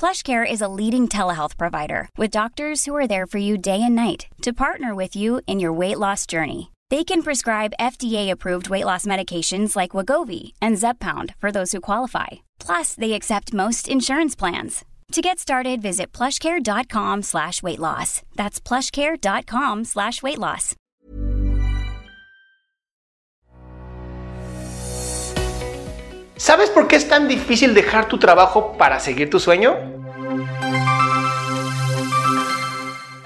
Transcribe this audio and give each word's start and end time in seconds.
PlushCare 0.00 0.50
is 0.50 0.62
a 0.62 0.68
leading 0.80 1.08
telehealth 1.08 1.58
provider 1.58 2.08
with 2.16 2.30
doctors 2.30 2.86
who 2.86 2.96
are 2.96 3.06
there 3.06 3.26
for 3.26 3.36
you 3.36 3.58
day 3.58 3.82
and 3.82 3.94
night 3.94 4.28
to 4.40 4.54
partner 4.54 4.94
with 4.94 5.14
you 5.14 5.42
in 5.46 5.60
your 5.60 5.74
weight 5.74 5.98
loss 5.98 6.24
journey. 6.24 6.72
They 6.88 7.04
can 7.04 7.22
prescribe 7.22 7.74
FDA-approved 7.78 8.70
weight 8.70 8.86
loss 8.86 9.04
medications 9.04 9.76
like 9.76 9.90
Wagovi 9.90 10.52
and 10.62 10.78
Zepbound 10.78 11.34
for 11.36 11.52
those 11.52 11.72
who 11.72 11.82
qualify. 11.82 12.28
Plus, 12.58 12.94
they 12.94 13.12
accept 13.12 13.52
most 13.52 13.88
insurance 13.88 14.34
plans. 14.34 14.86
To 15.12 15.20
get 15.20 15.38
started, 15.38 15.82
visit 15.82 16.12
plushcare.com 16.12 17.20
slash 17.20 17.62
weight 17.62 17.78
loss. 17.78 18.22
That's 18.36 18.58
plushcare.com 18.58 19.84
slash 19.84 20.22
weight 20.22 20.38
loss. 20.38 20.76
¿Sabes 26.40 26.70
por 26.70 26.88
qué 26.88 26.96
es 26.96 27.06
tan 27.06 27.28
difícil 27.28 27.74
dejar 27.74 28.08
tu 28.08 28.16
trabajo 28.16 28.78
para 28.78 28.98
seguir 28.98 29.28
tu 29.28 29.38
sueño? 29.38 29.99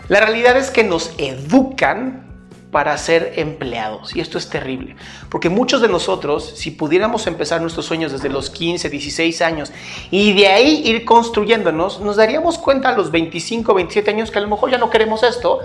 La 0.09 0.21
realidad 0.21 0.57
es 0.59 0.71
que 0.71 0.85
nos 0.85 1.13
educan 1.17 2.25
para 2.71 2.99
ser 2.99 3.35
empleados 3.37 4.17
y 4.17 4.21
esto 4.21 4.37
es 4.37 4.51
terrible, 4.51 4.97
porque 5.31 5.49
muchos 5.49 5.81
de 5.81 5.87
nosotros, 5.87 6.55
si 6.57 6.73
pudiéramos 6.73 7.29
empezar 7.29 7.61
nuestros 7.61 7.87
sueños 7.87 8.11
desde 8.11 8.29
los 8.29 8.51
15, 8.51 8.91
16 8.91 9.43
años 9.43 9.73
y 10.11 10.33
de 10.33 10.49
ahí 10.49 10.83
ir 10.85 11.05
construyéndonos, 11.05 12.01
nos 12.01 12.17
daríamos 12.17 12.59
cuenta 12.59 12.89
a 12.89 12.97
los 12.97 13.13
25, 13.13 13.73
27 13.75 14.11
años 14.11 14.33
que 14.33 14.41
a 14.41 14.43
lo 14.43 14.49
mejor 14.49 14.73
ya 14.73 14.79
no 14.79 14.91
queremos 14.91 15.23
esto 15.23 15.61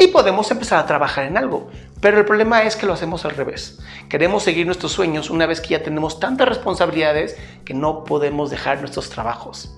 y 0.00 0.06
podemos 0.06 0.50
empezar 0.50 0.78
a 0.78 0.86
trabajar 0.86 1.26
en 1.26 1.36
algo. 1.36 1.68
Pero 2.00 2.18
el 2.18 2.24
problema 2.24 2.62
es 2.62 2.76
que 2.76 2.86
lo 2.86 2.94
hacemos 2.94 3.26
al 3.26 3.32
revés. 3.32 3.78
Queremos 4.08 4.42
seguir 4.42 4.64
nuestros 4.64 4.92
sueños 4.92 5.28
una 5.28 5.44
vez 5.44 5.60
que 5.60 5.68
ya 5.68 5.82
tenemos 5.82 6.18
tantas 6.18 6.48
responsabilidades 6.48 7.36
que 7.66 7.74
no 7.74 8.04
podemos 8.04 8.50
dejar 8.50 8.80
nuestros 8.80 9.10
trabajos. 9.10 9.70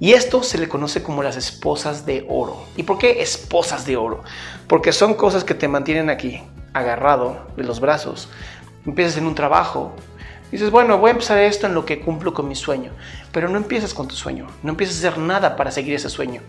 Y 0.00 0.12
esto 0.12 0.42
se 0.42 0.58
le 0.58 0.68
conoce 0.68 1.02
como 1.02 1.22
las 1.22 1.36
esposas 1.36 2.04
de 2.04 2.26
oro. 2.28 2.64
¿Y 2.76 2.82
por 2.82 2.98
qué 2.98 3.22
esposas 3.22 3.86
de 3.86 3.96
oro? 3.96 4.22
Porque 4.66 4.92
son 4.92 5.14
cosas 5.14 5.44
que 5.44 5.54
te 5.54 5.68
mantienen 5.68 6.10
aquí, 6.10 6.42
agarrado 6.72 7.46
de 7.56 7.64
los 7.64 7.80
brazos. 7.80 8.28
Empiezas 8.84 9.16
en 9.16 9.26
un 9.26 9.34
trabajo, 9.34 9.94
dices, 10.50 10.70
bueno, 10.70 10.98
voy 10.98 11.08
a 11.08 11.12
empezar 11.12 11.38
esto 11.38 11.66
en 11.66 11.74
lo 11.74 11.86
que 11.86 12.00
cumplo 12.00 12.34
con 12.34 12.48
mi 12.48 12.54
sueño, 12.54 12.92
pero 13.32 13.48
no 13.48 13.56
empiezas 13.56 13.94
con 13.94 14.08
tu 14.08 14.14
sueño, 14.14 14.46
no 14.62 14.70
empiezas 14.70 14.96
a 14.96 15.08
hacer 15.08 15.18
nada 15.18 15.56
para 15.56 15.70
seguir 15.70 15.94
ese 15.94 16.10
sueño 16.10 16.42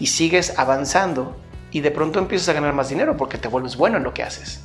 y 0.00 0.06
sigues 0.06 0.58
avanzando 0.58 1.36
y 1.70 1.80
de 1.80 1.90
pronto 1.90 2.20
empiezas 2.20 2.48
a 2.48 2.52
ganar 2.52 2.72
más 2.72 2.88
dinero 2.88 3.16
porque 3.16 3.36
te 3.36 3.48
vuelves 3.48 3.76
bueno 3.76 3.98
en 3.98 4.04
lo 4.04 4.14
que 4.14 4.22
haces. 4.22 4.62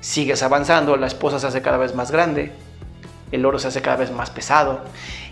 Sigues 0.00 0.42
avanzando, 0.42 0.96
la 0.96 1.06
esposa 1.06 1.38
se 1.38 1.46
hace 1.46 1.62
cada 1.62 1.76
vez 1.76 1.94
más 1.94 2.10
grande, 2.10 2.52
el 3.30 3.44
oro 3.44 3.58
se 3.58 3.68
hace 3.68 3.82
cada 3.82 3.96
vez 3.96 4.10
más 4.10 4.30
pesado. 4.30 4.82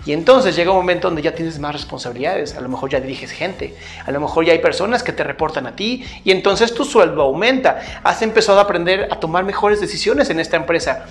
Y 0.06 0.12
entonces 0.12 0.54
llega 0.54 0.70
un 0.70 0.76
momento 0.76 1.08
donde 1.08 1.20
ya 1.20 1.34
tienes 1.34 1.58
más 1.58 1.72
responsabilidades, 1.72 2.56
a 2.56 2.60
lo 2.60 2.68
mejor 2.68 2.88
ya 2.90 3.00
diriges 3.00 3.32
gente, 3.32 3.76
a 4.04 4.12
lo 4.12 4.20
mejor 4.20 4.44
ya 4.44 4.52
hay 4.52 4.60
personas 4.60 5.02
que 5.02 5.12
te 5.12 5.24
reportan 5.24 5.66
a 5.66 5.74
ti 5.74 6.04
y 6.24 6.30
entonces 6.30 6.72
tu 6.72 6.84
sueldo 6.84 7.22
aumenta. 7.22 7.80
Has 8.04 8.22
empezado 8.22 8.60
a 8.60 8.62
aprender 8.62 9.08
a 9.10 9.18
tomar 9.18 9.44
mejores 9.44 9.80
decisiones 9.80 10.30
en 10.30 10.38
esta 10.38 10.56
empresa. 10.56 11.06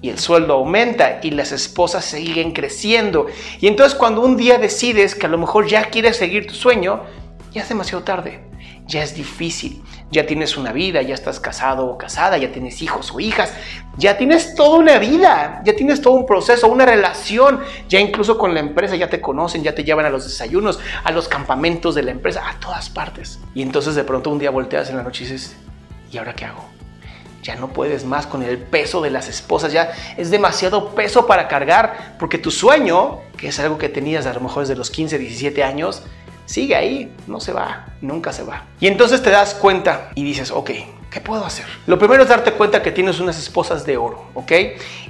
Y 0.00 0.08
el 0.08 0.18
sueldo 0.18 0.54
aumenta 0.54 1.18
y 1.22 1.32
las 1.32 1.52
esposas 1.52 2.04
siguen 2.04 2.52
creciendo. 2.52 3.26
Y 3.60 3.66
entonces 3.66 3.98
cuando 3.98 4.22
un 4.22 4.36
día 4.36 4.56
decides 4.56 5.14
que 5.14 5.26
a 5.26 5.28
lo 5.28 5.36
mejor 5.36 5.66
ya 5.66 5.84
quieres 5.84 6.16
seguir 6.16 6.46
tu 6.46 6.54
sueño, 6.54 7.02
ya 7.52 7.62
es 7.62 7.68
demasiado 7.68 8.04
tarde 8.04 8.47
ya 8.88 9.02
es 9.02 9.14
difícil. 9.14 9.82
Ya 10.10 10.26
tienes 10.26 10.56
una 10.56 10.72
vida, 10.72 11.02
ya 11.02 11.14
estás 11.14 11.38
casado 11.38 11.86
o 11.86 11.98
casada, 11.98 12.38
ya 12.38 12.50
tienes 12.50 12.80
hijos 12.80 13.12
o 13.12 13.20
hijas, 13.20 13.52
ya 13.98 14.16
tienes 14.16 14.54
toda 14.54 14.78
una 14.78 14.98
vida, 14.98 15.60
ya 15.64 15.76
tienes 15.76 16.00
todo 16.00 16.14
un 16.14 16.24
proceso, 16.24 16.66
una 16.68 16.86
relación, 16.86 17.60
ya 17.88 18.00
incluso 18.00 18.38
con 18.38 18.54
la 18.54 18.60
empresa 18.60 18.96
ya 18.96 19.10
te 19.10 19.20
conocen, 19.20 19.62
ya 19.62 19.74
te 19.74 19.84
llevan 19.84 20.06
a 20.06 20.10
los 20.10 20.24
desayunos, 20.24 20.80
a 21.04 21.12
los 21.12 21.28
campamentos 21.28 21.94
de 21.94 22.02
la 22.02 22.10
empresa, 22.10 22.48
a 22.48 22.58
todas 22.58 22.88
partes. 22.88 23.38
Y 23.54 23.60
entonces 23.60 23.94
de 23.94 24.04
pronto 24.04 24.30
un 24.30 24.38
día 24.38 24.50
volteas 24.50 24.88
en 24.88 24.96
la 24.96 25.02
noche 25.02 25.24
y 25.24 25.26
dices, 25.26 25.54
¿y 26.10 26.16
ahora 26.16 26.34
qué 26.34 26.46
hago? 26.46 26.64
Ya 27.42 27.56
no 27.56 27.68
puedes 27.68 28.06
más 28.06 28.26
con 28.26 28.42
el 28.42 28.56
peso 28.56 29.02
de 29.02 29.10
las 29.10 29.28
esposas, 29.28 29.72
ya 29.72 29.92
es 30.16 30.30
demasiado 30.30 30.94
peso 30.94 31.26
para 31.26 31.46
cargar, 31.46 32.16
porque 32.18 32.38
tu 32.38 32.50
sueño, 32.50 33.20
que 33.36 33.48
es 33.48 33.60
algo 33.60 33.76
que 33.76 33.90
tenías 33.90 34.24
a 34.24 34.32
lo 34.32 34.40
mejor 34.40 34.62
desde 34.62 34.74
los 34.74 34.90
15, 34.90 35.18
17 35.18 35.62
años, 35.62 36.02
sigue 36.48 36.74
ahí, 36.74 37.12
no 37.26 37.40
se 37.40 37.52
va, 37.52 37.84
nunca 38.00 38.32
se 38.32 38.42
va. 38.42 38.64
Y 38.80 38.86
entonces 38.86 39.22
te 39.22 39.30
das 39.30 39.54
cuenta 39.54 40.10
y 40.14 40.24
dices, 40.24 40.50
ok, 40.50 40.70
¿qué 41.10 41.20
puedo 41.20 41.44
hacer? 41.44 41.66
Lo 41.86 41.98
primero 41.98 42.22
es 42.22 42.30
darte 42.30 42.52
cuenta 42.52 42.82
que 42.82 42.90
tienes 42.90 43.20
unas 43.20 43.38
esposas 43.38 43.84
de 43.84 43.98
oro, 43.98 44.24
¿ok? 44.32 44.52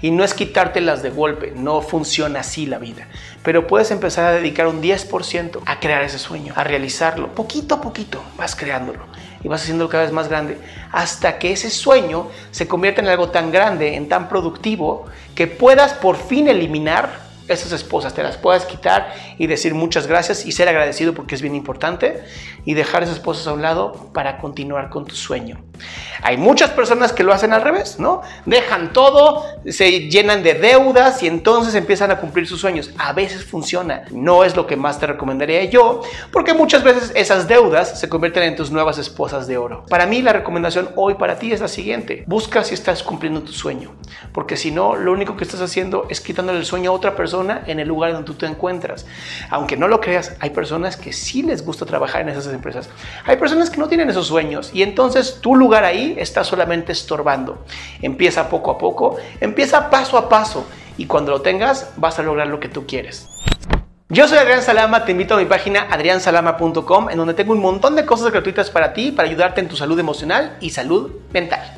Y 0.03 0.11
no 0.11 0.25
es 0.25 0.35
quitártelas 0.35 1.01
de 1.01 1.11
golpe, 1.11 1.53
no 1.55 1.81
funciona 1.81 2.41
así 2.41 2.67
la 2.67 2.79
vida. 2.79 3.07
Pero 3.45 3.69
puedes 3.69 3.93
empezar 3.93 4.25
a 4.27 4.33
dedicar 4.33 4.67
un 4.67 4.83
10% 4.83 5.61
a 5.65 5.79
crear 5.79 6.03
ese 6.03 6.19
sueño, 6.19 6.55
a 6.57 6.65
realizarlo. 6.65 7.33
Poquito 7.35 7.77
a 7.77 7.81
poquito 7.81 8.21
vas 8.37 8.57
creándolo 8.57 9.07
y 9.45 9.47
vas 9.47 9.63
haciéndolo 9.63 9.89
cada 9.89 10.03
vez 10.03 10.13
más 10.13 10.29
grande 10.29 10.59
hasta 10.91 11.39
que 11.39 11.53
ese 11.53 11.71
sueño 11.71 12.27
se 12.51 12.67
convierta 12.67 13.01
en 13.01 13.07
algo 13.07 13.29
tan 13.29 13.53
grande, 13.53 13.95
en 13.95 14.09
tan 14.09 14.29
productivo, 14.29 15.07
que 15.37 15.47
puedas 15.47 15.95
por 15.95 16.17
fin 16.17 16.49
eliminar 16.49 17.28
esas 17.49 17.73
esposas, 17.73 18.15
te 18.15 18.23
las 18.23 18.37
puedas 18.37 18.67
quitar 18.67 19.15
y 19.39 19.47
decir 19.47 19.75
muchas 19.75 20.07
gracias 20.07 20.47
y 20.47 20.53
ser 20.53 20.69
agradecido 20.69 21.15
porque 21.15 21.35
es 21.35 21.43
bien 21.43 21.55
importante 21.55 22.23
y 22.65 22.75
dejar 22.75 23.03
esas 23.03 23.17
esposas 23.17 23.47
a 23.47 23.53
un 23.53 23.63
lado 23.63 24.11
para 24.13 24.39
continuar 24.39 24.91
con 24.91 25.07
tu 25.07 25.15
sueño. 25.15 25.63
Hay 26.23 26.37
muchas 26.37 26.71
personas 26.71 27.13
que 27.13 27.23
lo 27.23 27.33
hacen 27.33 27.53
al 27.53 27.63
revés, 27.63 27.99
¿no? 27.99 28.23
Dejan 28.45 28.93
todo, 28.93 29.45
se 29.67 30.09
llenan 30.09 30.43
de 30.43 30.55
deudas 30.55 31.23
y 31.23 31.29
entonces 31.29 31.75
empiezan 31.75 32.11
a 32.11 32.19
cumplir 32.19 32.47
sus 32.47 32.61
sueños. 32.61 32.91
A 32.99 33.13
veces 33.13 33.45
funciona, 33.45 34.03
no 34.11 34.45
es 34.45 34.57
lo 34.57 34.67
que 34.67 34.77
más 34.77 34.99
te 34.99 35.07
recomendaría 35.07 35.65
yo, 35.65 36.03
porque 36.33 36.55
muchas 36.55 36.83
veces 36.83 37.13
esas 37.15 37.49
deudas 37.49 38.01
se 38.01 38.09
convierten 38.09 38.43
en 38.43 38.57
tus 38.57 38.71
nuevas 38.71 38.99
esposas 38.99 39.47
de 39.47 39.57
oro. 39.57 39.87
Para 39.89 40.07
mí 40.07 40.21
la 40.21 40.33
recomendación 40.33 40.91
hoy 40.97 41.15
para 41.15 41.39
ti 41.39 41.53
es 41.53 41.61
la 41.61 41.69
siguiente, 41.69 42.25
busca 42.27 42.65
si 42.65 42.75
estás 42.75 43.03
cumpliendo 43.03 43.43
tu 43.43 43.53
sueño, 43.53 43.95
porque 44.33 44.57
si 44.57 44.71
no, 44.71 44.97
lo 44.97 45.13
único 45.13 45.37
que 45.37 45.45
estás 45.45 45.61
haciendo 45.61 46.07
es 46.11 46.21
quitándole 46.21 46.59
el 46.59 46.67
sueño 46.67 46.91
a 46.91 46.95
otra 46.95 47.15
persona 47.15 47.38
en 47.67 47.81
el 47.81 47.89
lugar 47.89 48.13
donde 48.13 48.27
tú 48.27 48.35
te 48.35 48.47
encuentras. 48.47 49.07
Aunque 49.51 49.77
no 49.77 49.89
lo 49.89 50.01
creas, 50.01 50.37
hay 50.41 50.51
personas 50.51 50.97
que 50.97 51.13
sí 51.13 51.43
les 51.43 51.65
gusta 51.65 51.87
trabajar 51.87 52.23
en 52.23 52.31
esas 52.31 52.53
empresas. 52.53 52.89
Hay 53.25 53.37
personas 53.37 53.71
que 53.71 53.79
no 53.79 53.89
tienen 53.89 54.11
esos 54.11 54.27
sueños 54.27 54.71
y 54.73 54.83
entonces 54.83 55.41
tu 55.41 55.55
lugar 55.55 55.85
ahí 55.85 56.15
está 56.19 56.45
solamente 56.45 56.93
estorbando. 56.93 57.65
Empieza 58.03 58.49
poco 58.49 58.73
a 58.73 58.79
poco, 58.79 59.17
empieza 59.41 59.91
paso 59.91 60.19
a 60.19 60.29
paso 60.29 60.67
y 60.97 61.07
cuando 61.07 61.31
lo 61.31 61.43
tengas 61.43 61.93
vas 61.97 62.19
a 62.19 62.23
lograr 62.23 62.49
lo 62.49 62.61
que 62.61 62.69
tú 62.69 62.87
quieres. 62.87 63.29
Yo 64.11 64.27
soy 64.27 64.39
Adrián 64.39 64.63
Salama, 64.63 65.05
te 65.05 65.13
invito 65.13 65.35
a 65.35 65.37
mi 65.37 65.45
página 65.45 65.87
adriansalama.com 65.91 67.11
en 67.11 67.19
donde 67.19 67.35
tengo 67.35 67.53
un 67.53 67.61
montón 67.61 67.95
de 67.95 68.07
cosas 68.07 68.33
gratuitas 68.33 68.71
para 68.71 68.95
ti, 68.95 69.13
para 69.13 69.29
ayudarte 69.29 69.61
en 69.61 69.69
tu 69.69 69.77
salud 69.77 69.99
emocional 69.99 70.57
y 70.61 70.71
salud 70.71 71.13
mental. 71.33 71.78